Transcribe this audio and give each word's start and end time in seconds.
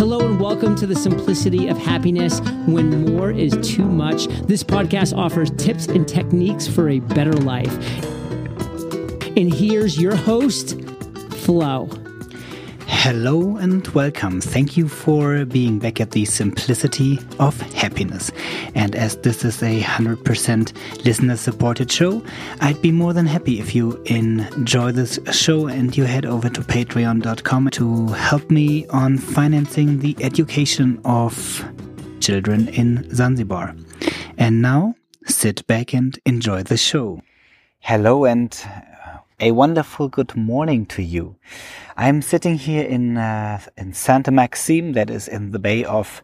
Hello 0.00 0.20
and 0.20 0.40
welcome 0.40 0.74
to 0.76 0.86
the 0.86 0.96
simplicity 0.96 1.68
of 1.68 1.76
happiness 1.76 2.40
when 2.64 3.04
more 3.14 3.30
is 3.30 3.52
too 3.60 3.84
much. 3.84 4.28
This 4.46 4.64
podcast 4.64 5.14
offers 5.14 5.50
tips 5.58 5.88
and 5.88 6.08
techniques 6.08 6.66
for 6.66 6.88
a 6.88 7.00
better 7.00 7.34
life. 7.34 7.70
And 9.36 9.52
here's 9.52 10.00
your 10.00 10.16
host, 10.16 10.80
Flo. 11.32 11.90
Hello 13.02 13.56
and 13.56 13.88
welcome. 13.88 14.42
Thank 14.42 14.76
you 14.76 14.86
for 14.86 15.46
being 15.46 15.78
back 15.78 16.02
at 16.02 16.10
the 16.10 16.26
simplicity 16.26 17.18
of 17.38 17.58
happiness. 17.72 18.30
And 18.74 18.94
as 18.94 19.16
this 19.16 19.42
is 19.42 19.62
a 19.62 19.80
100% 19.80 21.04
listener 21.06 21.38
supported 21.38 21.90
show, 21.90 22.22
I'd 22.60 22.82
be 22.82 22.92
more 22.92 23.14
than 23.14 23.24
happy 23.24 23.58
if 23.58 23.74
you 23.74 23.96
enjoy 24.04 24.92
this 24.92 25.18
show 25.32 25.66
and 25.66 25.96
you 25.96 26.04
head 26.04 26.26
over 26.26 26.50
to 26.50 26.60
patreon.com 26.60 27.70
to 27.70 28.06
help 28.08 28.50
me 28.50 28.86
on 28.88 29.16
financing 29.16 30.00
the 30.00 30.14
education 30.20 31.00
of 31.06 31.64
children 32.20 32.68
in 32.68 33.08
Zanzibar. 33.14 33.74
And 34.36 34.60
now, 34.60 34.94
sit 35.24 35.66
back 35.66 35.94
and 35.94 36.18
enjoy 36.26 36.64
the 36.64 36.76
show. 36.76 37.22
Hello 37.78 38.26
and 38.26 38.54
a 39.42 39.52
wonderful 39.52 40.08
good 40.08 40.36
morning 40.36 40.84
to 40.84 41.02
you. 41.02 41.36
I'm 41.96 42.20
sitting 42.20 42.58
here 42.58 42.84
in 42.84 43.16
uh, 43.16 43.60
in 43.76 43.94
Santa 43.94 44.30
Maxime, 44.30 44.92
that 44.92 45.08
is 45.08 45.26
in 45.28 45.52
the 45.52 45.58
bay 45.58 45.82
of 45.82 46.22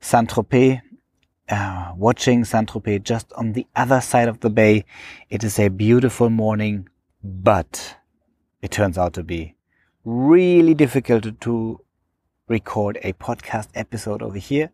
Saint 0.00 0.28
Tropez, 0.28 0.82
uh, 1.48 1.92
watching 1.96 2.44
Saint 2.44 2.70
Tropez 2.70 3.02
just 3.02 3.32
on 3.32 3.54
the 3.54 3.66
other 3.74 4.02
side 4.02 4.28
of 4.28 4.40
the 4.40 4.50
bay. 4.50 4.84
It 5.30 5.42
is 5.42 5.58
a 5.58 5.68
beautiful 5.68 6.28
morning, 6.28 6.88
but 7.24 7.96
it 8.60 8.70
turns 8.70 8.98
out 8.98 9.14
to 9.14 9.22
be 9.22 9.54
really 10.04 10.74
difficult 10.74 11.40
to 11.40 11.80
record 12.46 12.98
a 13.02 13.14
podcast 13.14 13.68
episode 13.74 14.20
over 14.20 14.38
here. 14.38 14.70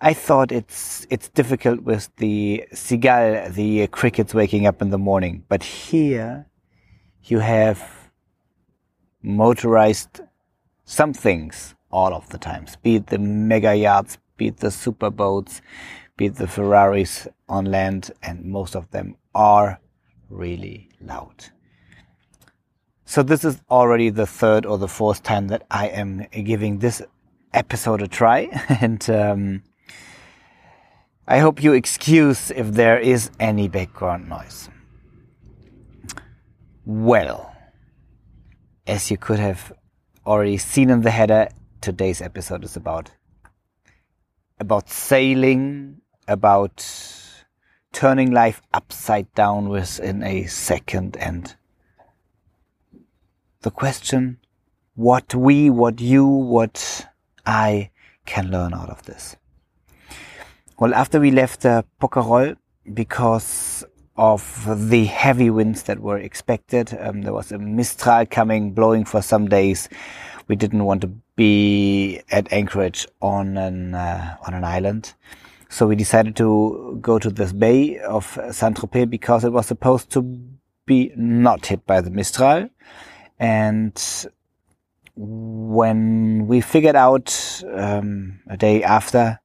I 0.00 0.14
thought 0.14 0.50
it's 0.50 1.06
it's 1.10 1.28
difficult 1.28 1.82
with 1.82 2.08
the 2.16 2.64
seagull, 2.72 3.50
the 3.50 3.86
crickets 3.88 4.32
waking 4.32 4.66
up 4.66 4.80
in 4.80 4.88
the 4.88 4.98
morning, 4.98 5.44
but 5.50 5.62
here 5.62 6.46
you 7.24 7.38
have 7.38 8.10
motorized 9.22 10.20
some 10.84 11.12
things 11.12 11.74
all 11.90 12.12
of 12.14 12.28
the 12.30 12.38
times, 12.38 12.76
be 12.76 12.96
it 12.96 13.06
the 13.08 13.18
mega 13.18 13.74
yachts, 13.74 14.18
be 14.36 14.48
it 14.48 14.58
the 14.58 14.70
super 14.70 15.10
boats, 15.10 15.60
be 16.16 16.26
it 16.26 16.36
the 16.36 16.48
Ferraris 16.48 17.28
on 17.48 17.66
land, 17.66 18.10
and 18.22 18.44
most 18.44 18.74
of 18.74 18.90
them 18.90 19.16
are 19.34 19.80
really 20.30 20.88
loud. 21.00 21.46
So 23.04 23.22
this 23.22 23.44
is 23.44 23.60
already 23.70 24.08
the 24.08 24.26
third 24.26 24.64
or 24.64 24.78
the 24.78 24.88
fourth 24.88 25.22
time 25.22 25.48
that 25.48 25.64
I 25.70 25.88
am 25.88 26.26
giving 26.30 26.78
this 26.78 27.02
episode 27.52 28.00
a 28.00 28.08
try, 28.08 28.48
and 28.80 29.08
um, 29.10 29.62
I 31.28 31.38
hope 31.38 31.62
you 31.62 31.72
excuse 31.74 32.50
if 32.50 32.72
there 32.72 32.98
is 32.98 33.30
any 33.38 33.68
background 33.68 34.28
noise. 34.28 34.70
Well, 36.84 37.54
as 38.88 39.08
you 39.08 39.16
could 39.16 39.38
have 39.38 39.72
already 40.26 40.56
seen 40.56 40.90
in 40.90 41.02
the 41.02 41.12
header, 41.12 41.48
today's 41.80 42.20
episode 42.20 42.64
is 42.64 42.74
about 42.74 43.12
about 44.58 44.90
sailing, 44.90 46.00
about 46.26 46.84
turning 47.92 48.32
life 48.32 48.62
upside 48.74 49.32
down 49.34 49.68
within 49.68 50.24
a 50.24 50.46
second 50.46 51.16
and 51.18 51.54
the 53.60 53.70
question 53.70 54.38
what 54.94 55.36
we, 55.36 55.70
what 55.70 56.00
you, 56.00 56.26
what 56.26 57.06
I 57.46 57.90
can 58.26 58.50
learn 58.50 58.74
out 58.74 58.90
of 58.90 59.04
this. 59.04 59.36
Well, 60.80 60.94
after 60.94 61.20
we 61.20 61.30
left 61.30 61.64
uh, 61.64 61.84
Porquerolles, 62.00 62.56
because 62.92 63.84
of 64.16 64.90
the 64.90 65.04
heavy 65.04 65.50
winds 65.50 65.84
that 65.84 66.00
were 66.00 66.18
expected. 66.18 66.96
Um, 67.00 67.22
there 67.22 67.32
was 67.32 67.52
a 67.52 67.58
mistral 67.58 68.26
coming, 68.26 68.72
blowing 68.72 69.04
for 69.04 69.22
some 69.22 69.48
days. 69.48 69.88
We 70.48 70.56
didn't 70.56 70.84
want 70.84 71.00
to 71.02 71.12
be 71.36 72.20
at 72.30 72.52
Anchorage 72.52 73.06
on 73.20 73.56
an 73.56 73.94
uh, 73.94 74.36
on 74.46 74.54
an 74.54 74.64
island, 74.64 75.14
so 75.68 75.86
we 75.86 75.96
decided 75.96 76.36
to 76.36 76.98
go 77.00 77.18
to 77.18 77.30
this 77.30 77.52
bay 77.52 77.98
of 78.00 78.38
Saint 78.50 78.76
Tropez 78.76 79.08
because 79.08 79.44
it 79.44 79.52
was 79.52 79.66
supposed 79.66 80.10
to 80.10 80.22
be 80.84 81.12
not 81.16 81.66
hit 81.66 81.86
by 81.86 82.00
the 82.00 82.10
mistral. 82.10 82.68
And 83.38 84.28
when 85.16 86.46
we 86.46 86.60
figured 86.60 86.96
out 86.96 87.62
um, 87.72 88.40
a 88.48 88.56
day 88.56 88.82
after, 88.82 89.40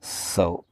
so 0.00 0.64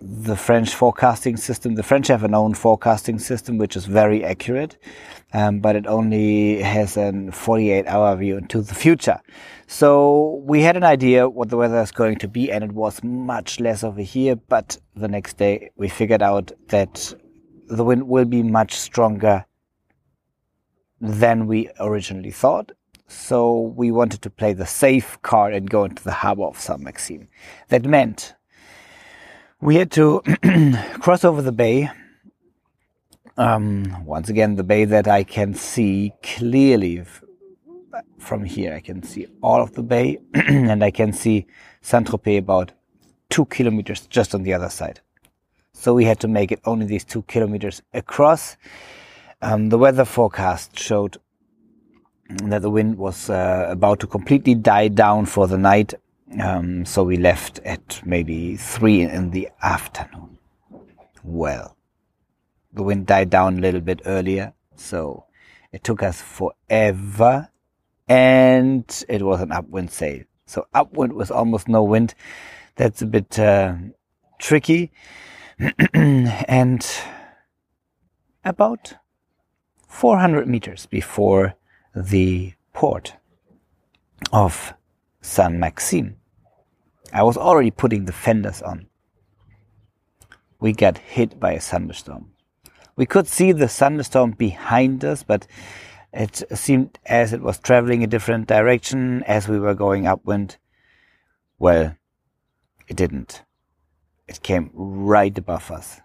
the 0.00 0.36
French 0.36 0.74
forecasting 0.74 1.36
system. 1.36 1.74
The 1.74 1.82
French 1.82 2.06
have 2.08 2.22
an 2.22 2.34
own 2.34 2.54
forecasting 2.54 3.18
system, 3.18 3.58
which 3.58 3.76
is 3.76 3.86
very 3.86 4.24
accurate, 4.24 4.76
um, 5.32 5.58
but 5.58 5.74
it 5.74 5.86
only 5.86 6.62
has 6.62 6.96
a 6.96 7.30
48 7.32 7.86
hour 7.86 8.14
view 8.16 8.36
into 8.36 8.62
the 8.62 8.74
future. 8.74 9.20
So 9.66 10.40
we 10.46 10.62
had 10.62 10.76
an 10.76 10.84
idea 10.84 11.28
what 11.28 11.50
the 11.50 11.56
weather 11.56 11.80
is 11.80 11.90
going 11.90 12.18
to 12.18 12.28
be, 12.28 12.50
and 12.50 12.62
it 12.62 12.72
was 12.72 13.02
much 13.02 13.58
less 13.58 13.82
over 13.82 14.00
here. 14.00 14.36
But 14.36 14.78
the 14.94 15.08
next 15.08 15.36
day, 15.36 15.70
we 15.76 15.88
figured 15.88 16.22
out 16.22 16.52
that 16.68 17.12
the 17.66 17.84
wind 17.84 18.08
will 18.08 18.24
be 18.24 18.42
much 18.42 18.74
stronger 18.74 19.46
than 21.00 21.46
we 21.46 21.70
originally 21.80 22.30
thought. 22.30 22.72
So 23.08 23.72
we 23.74 23.90
wanted 23.90 24.22
to 24.22 24.30
play 24.30 24.52
the 24.52 24.66
safe 24.66 25.20
card 25.22 25.54
and 25.54 25.68
go 25.68 25.84
into 25.84 26.04
the 26.04 26.12
harbor 26.12 26.44
of 26.44 26.60
Saint 26.60 26.80
Maxime. 26.80 27.28
That 27.68 27.84
meant 27.84 28.34
we 29.60 29.76
had 29.76 29.90
to 29.92 30.22
cross 31.00 31.24
over 31.24 31.42
the 31.42 31.52
bay. 31.52 31.90
Um, 33.36 34.04
once 34.04 34.28
again, 34.28 34.56
the 34.56 34.64
bay 34.64 34.84
that 34.84 35.08
I 35.08 35.24
can 35.24 35.54
see 35.54 36.12
clearly 36.22 37.04
from 38.18 38.44
here. 38.44 38.74
I 38.74 38.80
can 38.80 39.02
see 39.02 39.26
all 39.42 39.62
of 39.62 39.74
the 39.74 39.82
bay 39.82 40.18
and 40.34 40.84
I 40.84 40.90
can 40.90 41.12
see 41.12 41.46
Saint 41.80 42.08
Tropez 42.08 42.38
about 42.38 42.72
two 43.30 43.44
kilometers 43.46 44.06
just 44.06 44.34
on 44.34 44.42
the 44.42 44.54
other 44.54 44.68
side. 44.68 45.00
So 45.72 45.94
we 45.94 46.04
had 46.04 46.20
to 46.20 46.28
make 46.28 46.50
it 46.50 46.60
only 46.64 46.86
these 46.86 47.04
two 47.04 47.22
kilometers 47.22 47.82
across. 47.92 48.56
Um, 49.40 49.68
the 49.68 49.78
weather 49.78 50.04
forecast 50.04 50.78
showed 50.78 51.18
that 52.44 52.62
the 52.62 52.70
wind 52.70 52.98
was 52.98 53.30
uh, 53.30 53.66
about 53.68 54.00
to 54.00 54.06
completely 54.06 54.54
die 54.54 54.88
down 54.88 55.26
for 55.26 55.46
the 55.46 55.58
night 55.58 55.94
um, 56.40 56.84
so 56.84 57.04
we 57.04 57.16
left 57.16 57.58
at 57.64 58.00
maybe 58.04 58.56
three 58.56 59.02
in 59.02 59.30
the 59.30 59.48
afternoon. 59.62 60.38
Well, 61.24 61.76
the 62.72 62.82
wind 62.82 63.06
died 63.06 63.30
down 63.30 63.58
a 63.58 63.60
little 63.60 63.80
bit 63.80 64.02
earlier, 64.04 64.52
so 64.76 65.24
it 65.72 65.84
took 65.84 66.02
us 66.02 66.20
forever, 66.20 67.48
and 68.08 69.04
it 69.08 69.22
was 69.22 69.40
an 69.40 69.52
upwind 69.52 69.90
sail. 69.90 70.24
So 70.46 70.66
upwind 70.74 71.12
with 71.12 71.30
almost 71.30 71.68
no 71.68 71.82
wind. 71.82 72.14
That's 72.76 73.02
a 73.02 73.06
bit 73.06 73.38
uh, 73.38 73.74
tricky. 74.38 74.92
and 75.94 76.86
about 78.44 78.94
400 79.88 80.46
meters 80.46 80.86
before 80.86 81.54
the 81.94 82.54
port 82.72 83.14
of 84.32 84.74
Saint 85.28 85.54
Maxime, 85.54 86.16
I 87.12 87.22
was 87.22 87.36
already 87.36 87.70
putting 87.70 88.06
the 88.06 88.12
fenders 88.12 88.62
on. 88.62 88.86
We 90.58 90.72
got 90.72 90.98
hit 90.98 91.38
by 91.38 91.52
a 91.52 91.60
thunderstorm. 91.60 92.32
We 92.96 93.04
could 93.04 93.28
see 93.28 93.52
the 93.52 93.68
thunderstorm 93.68 94.32
behind 94.32 95.04
us, 95.04 95.22
but 95.22 95.46
it 96.14 96.42
seemed 96.58 96.98
as 97.04 97.34
it 97.34 97.42
was 97.42 97.58
traveling 97.58 98.02
a 98.02 98.08
different 98.08 98.48
direction 98.48 99.22
as 99.24 99.46
we 99.46 99.60
were 99.60 99.74
going 99.74 100.06
upwind. 100.06 100.56
Well, 101.58 101.94
it 102.88 102.96
didn't. 102.96 103.42
It 104.26 104.42
came 104.42 104.70
right 104.72 105.36
above 105.36 105.70
us. 105.70 106.00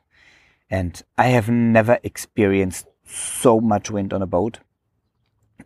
And 0.69 1.01
I 1.17 1.27
have 1.27 1.49
never 1.49 1.97
experienced 2.03 2.87
so 3.05 3.61
much 3.61 3.89
wind 3.89 4.13
on 4.13 4.21
a 4.21 4.27
boat. 4.27 4.59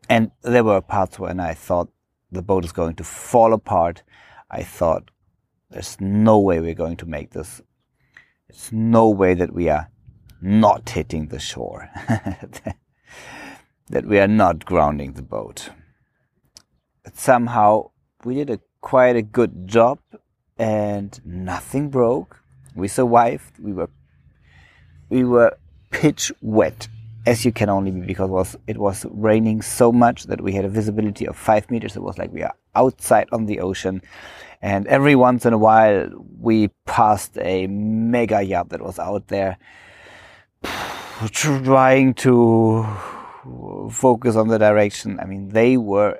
And 0.07 0.31
there 0.43 0.63
were 0.63 0.81
parts 0.81 1.17
when 1.17 1.39
I 1.39 1.55
thought 1.55 1.89
the 2.31 2.41
boat 2.41 2.65
is 2.65 2.71
going 2.71 2.95
to 2.95 3.03
fall 3.03 3.53
apart. 3.53 4.03
I 4.49 4.63
thought, 4.63 5.11
there's 5.69 5.99
no 5.99 6.39
way 6.39 6.59
we're 6.59 6.73
going 6.73 6.97
to 6.97 7.05
make 7.05 7.31
this. 7.31 7.61
There's 8.47 8.71
no 8.71 9.09
way 9.09 9.33
that 9.33 9.53
we 9.53 9.69
are 9.69 9.89
not 10.41 10.89
hitting 10.89 11.27
the 11.27 11.39
shore, 11.39 11.89
that 13.89 14.05
we 14.05 14.19
are 14.19 14.27
not 14.27 14.65
grounding 14.65 15.13
the 15.13 15.21
boat. 15.21 15.69
But 17.03 17.17
somehow 17.17 17.91
we 18.23 18.35
did 18.35 18.49
a 18.49 18.59
quite 18.81 19.15
a 19.15 19.21
good 19.21 19.67
job 19.67 19.99
and 20.57 21.19
nothing 21.25 21.89
broke. 21.89 22.41
We 22.75 22.87
survived. 22.87 23.59
We 23.59 23.73
were 23.73 23.89
we 25.09 25.23
were 25.23 25.57
pitch 25.89 26.31
wet 26.41 26.87
as 27.27 27.43
you 27.43 27.51
can 27.51 27.69
only 27.69 27.91
be 27.91 27.99
because 28.01 28.29
it 28.29 28.33
was, 28.33 28.57
it 28.67 28.77
was 28.77 29.05
raining 29.11 29.61
so 29.61 29.91
much 29.91 30.23
that 30.23 30.41
we 30.41 30.53
had 30.53 30.65
a 30.65 30.69
visibility 30.69 31.27
of 31.27 31.35
five 31.35 31.69
meters. 31.69 31.95
It 31.95 32.01
was 32.01 32.17
like 32.17 32.31
we 32.31 32.41
are 32.41 32.55
outside 32.73 33.27
on 33.31 33.45
the 33.45 33.59
ocean 33.59 34.01
And 34.61 34.87
every 34.87 35.15
once 35.15 35.45
in 35.45 35.53
a 35.53 35.57
while, 35.57 36.09
we 36.39 36.69
passed 36.85 37.37
a 37.37 37.67
mega 37.67 38.41
yacht 38.41 38.69
that 38.69 38.81
was 38.81 38.97
out 38.97 39.27
there 39.27 39.57
trying 41.31 42.13
to 42.15 42.85
focus 43.91 44.35
on 44.35 44.47
the 44.47 44.57
direction. 44.57 45.19
I 45.19 45.25
mean, 45.25 45.49
they 45.49 45.77
were 45.77 46.19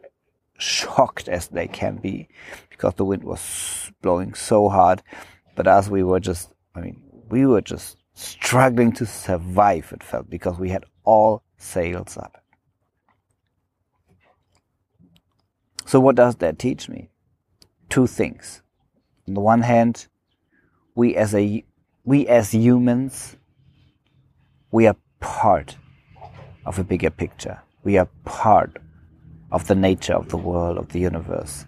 shocked 0.60 1.30
as 1.30 1.48
they 1.48 1.68
can 1.68 1.98
be 1.98 2.28
because 2.70 2.94
the 2.96 3.06
wind 3.06 3.24
was 3.24 3.92
blowing 4.02 4.34
so 4.34 4.70
hard. 4.70 5.02
But 5.56 5.68
as 5.68 5.90
we 5.90 6.04
were 6.04 6.20
just, 6.20 6.54
I 6.76 6.82
mean, 6.82 7.02
we 7.30 7.46
were 7.46 7.62
just 7.62 7.98
struggling 8.14 8.92
to 8.94 9.06
survive, 9.06 9.92
it 9.92 10.04
felt, 10.04 10.30
because 10.30 10.60
we 10.60 10.70
had 10.70 10.86
all 11.08 11.42
sails 11.58 12.18
up. 12.18 12.44
So, 15.86 16.02
what 16.02 16.16
does 16.16 16.36
that 16.36 16.60
teach 16.60 16.90
me? 16.90 17.10
Two 17.90 18.08
things. 18.08 18.62
On 19.28 19.34
the 19.34 19.40
one 19.40 19.62
hand, 19.62 20.08
we 20.96 21.16
as 21.16 21.34
a 21.34 21.64
we 22.04 22.28
as 22.28 22.52
humans, 22.54 23.38
we 24.72 24.86
are 24.86 24.98
part 25.22 25.78
of 26.66 26.78
a 26.78 26.84
bigger 26.84 27.10
picture. 27.10 27.62
We 27.84 27.98
are 27.98 28.10
part 28.26 28.78
of 29.52 29.68
the 29.68 29.76
nature 29.76 30.14
of 30.14 30.28
the 30.28 30.38
world, 30.38 30.78
of 30.78 30.90
the 30.90 31.00
universe. 31.00 31.66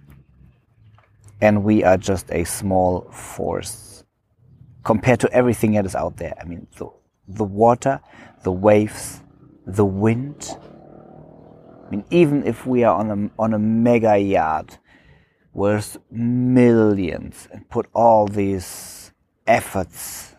And 1.40 1.64
we 1.64 1.86
are 1.86 1.98
just 1.98 2.30
a 2.32 2.44
small 2.44 3.10
force 3.12 4.04
compared 4.84 5.22
to 5.22 5.32
everything 5.32 5.74
that 5.74 5.86
is 5.86 5.96
out 5.96 6.18
there. 6.18 6.36
I 6.42 6.44
mean, 6.44 6.68
the, 6.78 6.88
the 7.30 7.46
water, 7.46 8.02
the 8.44 8.52
waves, 8.52 9.22
the 9.76 9.86
wind. 9.86 10.58
I 11.86 11.90
mean, 11.90 12.06
even 12.12 12.46
if 12.46 12.66
we 12.66 12.84
are 12.84 12.96
on 12.96 13.12
a, 13.12 13.42
on 13.42 13.54
a 13.54 13.60
mega 13.60 14.18
yacht, 14.18 14.78
worth 15.54 15.98
millions 16.12 17.48
and 17.52 17.68
put 17.70 17.88
all 17.94 18.28
these 18.28 19.12
efforts, 19.48 20.36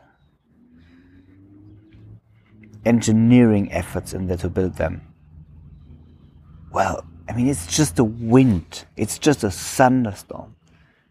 engineering 2.85 3.71
efforts 3.73 4.15
in 4.15 4.27
there 4.27 4.37
to 4.37 4.49
build 4.49 4.77
them. 4.77 5.03
Well, 6.73 7.05
I 7.29 7.33
mean, 7.33 7.49
it's 7.49 7.67
just 7.67 7.99
a 7.99 8.05
wind. 8.05 8.85
It's 8.97 9.19
just 9.19 9.45
a 9.45 9.51
thunderstorm 9.51 10.57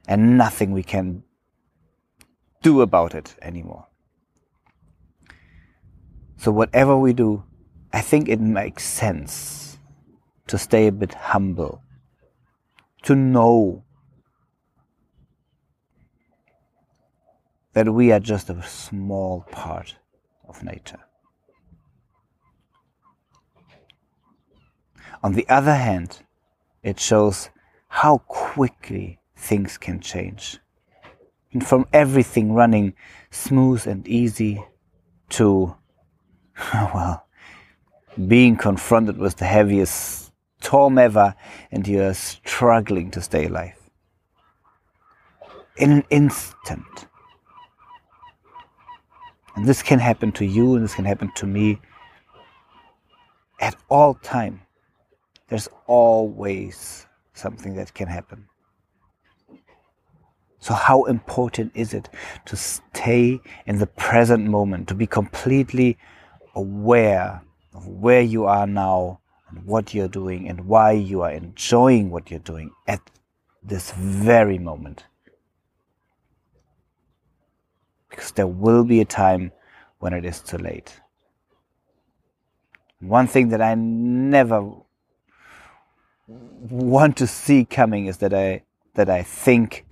and 0.07 0.37
nothing 0.37 0.71
we 0.71 0.83
can 0.83 1.23
do 2.61 2.81
about 2.81 3.13
it 3.13 3.35
anymore. 3.41 3.87
So 6.37 6.51
whatever 6.51 6.97
we 6.97 7.13
do, 7.13 7.43
I 7.91 8.01
think 8.01 8.29
it 8.29 8.39
makes 8.39 8.83
sense 8.83 9.77
to 10.47 10.57
stay 10.57 10.87
a 10.87 10.91
bit 10.91 11.13
humble, 11.13 11.81
to 13.03 13.15
know 13.15 13.83
that 17.73 17.93
we 17.93 18.11
are 18.11 18.19
just 18.19 18.49
a 18.49 18.61
small 18.63 19.45
part 19.51 19.95
of 20.47 20.63
nature. 20.63 20.99
On 25.21 25.33
the 25.33 25.47
other 25.49 25.75
hand, 25.75 26.19
it 26.83 26.99
shows 26.99 27.49
how 27.87 28.19
quickly 28.19 29.19
things 29.35 29.77
can 29.77 29.99
change. 29.99 30.59
And 31.51 31.65
from 31.65 31.85
everything 31.91 32.53
running 32.53 32.93
smooth 33.31 33.87
and 33.87 34.07
easy 34.07 34.63
to, 35.29 35.75
well, 36.73 37.25
being 38.27 38.57
confronted 38.57 39.17
with 39.17 39.37
the 39.37 39.45
heaviest 39.45 40.31
storm 40.61 40.97
ever 40.97 41.35
and 41.71 41.87
you're 41.87 42.13
struggling 42.13 43.11
to 43.11 43.21
stay 43.21 43.45
alive. 43.45 43.75
In 45.77 45.91
an 45.91 46.03
instant. 46.09 47.07
And 49.55 49.65
this 49.65 49.81
can 49.81 49.99
happen 49.99 50.31
to 50.33 50.45
you 50.45 50.75
and 50.75 50.83
this 50.83 50.95
can 50.95 51.05
happen 51.05 51.31
to 51.35 51.45
me 51.45 51.79
at 53.59 53.75
all 53.89 54.15
time. 54.15 54.61
There's 55.47 55.69
always 55.87 57.07
something 57.33 57.75
that 57.75 57.93
can 57.93 58.07
happen. 58.07 58.45
So 60.59 60.73
how 60.73 61.05
important 61.05 61.71
is 61.73 61.93
it 61.93 62.09
to 62.45 62.57
stay 62.57 63.39
in 63.65 63.79
the 63.79 63.87
present 63.87 64.45
moment, 64.45 64.89
to 64.89 64.93
be 64.93 65.07
completely 65.07 65.97
aware 66.53 67.41
of 67.79 67.87
where 67.87 68.21
you 68.21 68.45
are 68.45 68.67
now 68.67 69.19
and 69.49 69.65
what 69.65 69.93
you're 69.93 70.07
doing 70.07 70.47
and 70.47 70.67
why 70.67 70.91
you 70.91 71.21
are 71.21 71.31
enjoying 71.31 72.09
what 72.11 72.29
you're 72.29 72.39
doing 72.39 72.71
at 72.87 73.01
this 73.63 73.91
very 73.91 74.57
moment? 74.57 75.05
because 78.09 78.31
there 78.31 78.47
will 78.47 78.83
be 78.83 78.99
a 78.99 79.05
time 79.05 79.51
when 79.99 80.13
it 80.13 80.25
is 80.25 80.41
too 80.41 80.57
late. 80.57 80.99
One 82.99 83.27
thing 83.27 83.49
that 83.49 83.61
I 83.61 83.75
never 83.75 84.71
want 86.27 87.17
to 87.17 87.27
see 87.27 87.63
coming 87.65 88.07
is 88.07 88.17
that 88.17 88.33
I 88.33 88.63
that 88.95 89.09
I 89.09 89.23
think 89.23 89.85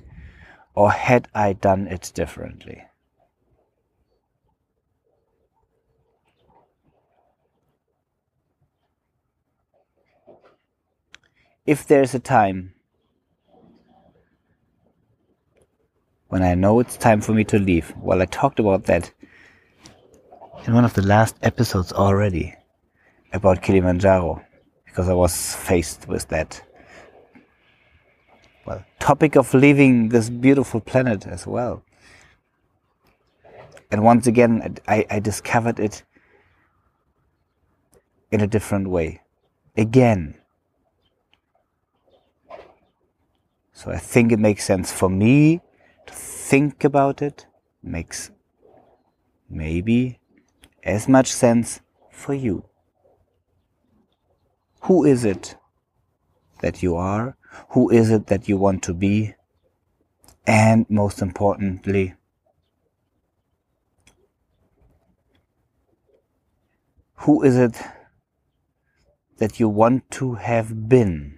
or 0.75 0.91
had 0.91 1.29
I 1.33 1.53
done 1.53 1.87
it 1.87 2.11
differently. 2.13 2.83
If 11.67 11.85
there's 11.85 12.15
a 12.15 12.19
time 12.19 12.73
when 16.29 16.41
I 16.41 16.55
know 16.55 16.79
it's 16.79 16.95
time 16.97 17.21
for 17.21 17.33
me 17.33 17.43
to 17.45 17.59
leave. 17.59 17.93
Well, 17.97 18.21
I 18.21 18.25
talked 18.25 18.59
about 18.59 18.85
that 18.85 19.11
in 20.65 20.73
one 20.73 20.85
of 20.85 20.93
the 20.93 21.01
last 21.01 21.35
episodes 21.41 21.91
already 21.91 22.55
about 23.33 23.61
Kilimanjaro 23.61 24.41
because 24.85 25.09
I 25.09 25.13
was 25.13 25.55
faced 25.55 26.07
with 26.07 26.27
that 26.29 26.61
well 28.65 28.83
topic 28.99 29.35
of 29.35 29.53
leaving 29.53 30.09
this 30.09 30.29
beautiful 30.29 30.79
planet 30.79 31.27
as 31.27 31.45
well. 31.45 31.83
And 33.91 34.03
once 34.03 34.27
again, 34.27 34.77
I, 34.87 35.05
I 35.09 35.19
discovered 35.19 35.79
it 35.79 36.03
in 38.31 38.41
a 38.41 38.47
different 38.47 38.89
way. 38.89 39.21
Again. 39.77 40.35
So 43.77 43.91
I 43.91 43.97
think 43.97 44.31
it 44.31 44.39
makes 44.39 44.65
sense 44.65 44.91
for 44.91 45.07
me 45.07 45.61
to 46.07 46.11
think 46.11 46.83
about 46.83 47.21
it 47.21 47.45
makes 47.83 48.31
maybe 49.47 50.19
as 50.83 51.07
much 51.07 51.31
sense 51.31 51.79
for 52.11 52.33
you. 52.33 52.65
Who 54.85 55.05
is 55.05 55.23
it 55.23 55.57
that 56.61 56.81
you 56.81 56.95
are? 56.95 57.37
Who 57.69 57.91
is 57.91 58.09
it 58.09 58.25
that 58.27 58.49
you 58.49 58.57
want 58.57 58.81
to 58.81 58.95
be? 58.95 59.35
And 60.47 60.87
most 60.89 61.21
importantly, 61.21 62.15
who 67.13 67.43
is 67.43 67.55
it 67.55 67.79
that 69.37 69.59
you 69.59 69.69
want 69.69 70.09
to 70.17 70.33
have 70.33 70.89
been? 70.89 71.36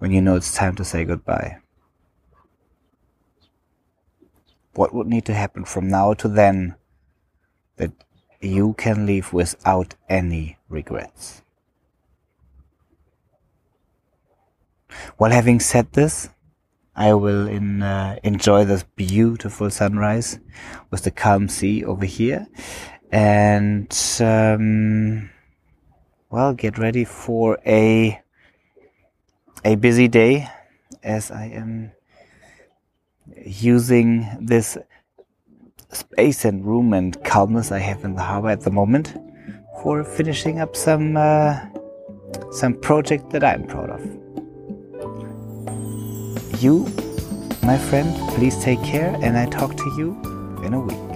When 0.00 0.10
you 0.10 0.22
know 0.22 0.34
it's 0.34 0.54
time 0.54 0.74
to 0.74 0.84
say 0.84 1.04
goodbye? 1.04 1.58
What 4.74 4.94
would 4.94 5.06
need 5.06 5.26
to 5.26 5.34
happen 5.34 5.66
from 5.66 5.88
now 5.88 6.14
to 6.14 6.26
then 6.26 6.74
that 7.76 7.92
you 8.40 8.72
can 8.78 9.04
leave 9.04 9.34
without 9.34 9.94
any 10.08 10.56
regrets? 10.70 11.42
Well, 15.18 15.30
having 15.30 15.60
said 15.60 15.92
this, 15.92 16.30
I 16.96 17.12
will 17.12 17.46
in, 17.46 17.82
uh, 17.82 18.18
enjoy 18.22 18.64
this 18.64 18.84
beautiful 18.96 19.68
sunrise 19.70 20.38
with 20.90 21.02
the 21.04 21.10
calm 21.10 21.48
sea 21.48 21.84
over 21.84 22.06
here 22.06 22.46
and, 23.12 23.94
um, 24.20 25.30
well, 26.30 26.54
get 26.54 26.78
ready 26.78 27.04
for 27.04 27.58
a 27.66 28.22
a 29.64 29.74
busy 29.74 30.08
day 30.08 30.48
as 31.02 31.30
I 31.30 31.46
am 31.46 31.92
using 33.44 34.26
this 34.40 34.78
space 35.90 36.44
and 36.44 36.64
room 36.64 36.92
and 36.92 37.22
calmness 37.24 37.72
I 37.72 37.78
have 37.78 38.04
in 38.04 38.14
the 38.14 38.22
harbor 38.22 38.48
at 38.48 38.60
the 38.60 38.70
moment 38.70 39.16
for 39.82 40.04
finishing 40.04 40.60
up 40.60 40.76
some 40.76 41.16
uh, 41.16 41.58
some 42.52 42.74
project 42.74 43.30
that 43.30 43.44
I'm 43.44 43.66
proud 43.66 43.90
of. 43.90 44.00
You, 46.62 46.86
my 47.62 47.78
friend, 47.78 48.14
please 48.30 48.62
take 48.62 48.82
care 48.82 49.16
and 49.22 49.36
I 49.36 49.46
talk 49.46 49.76
to 49.76 49.94
you 49.96 50.12
in 50.64 50.74
a 50.74 50.80
week. 50.80 51.09